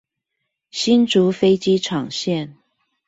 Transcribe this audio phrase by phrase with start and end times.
[0.71, 2.55] 新竹飛機場線